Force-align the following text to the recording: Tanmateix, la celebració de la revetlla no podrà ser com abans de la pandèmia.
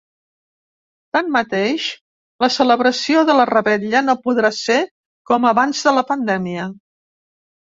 Tanmateix, 1.17 1.83
la 2.45 2.49
celebració 2.55 3.21
de 3.31 3.35
la 3.41 3.45
revetlla 3.51 4.01
no 4.07 4.17
podrà 4.25 4.51
ser 4.61 4.79
com 5.33 5.47
abans 5.53 5.85
de 5.91 5.95
la 6.01 6.07
pandèmia. 6.11 6.67